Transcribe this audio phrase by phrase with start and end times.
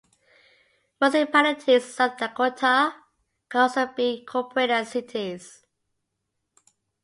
[0.99, 2.95] Municipalities in South Dakota
[3.49, 5.63] can also be incorporated as cities.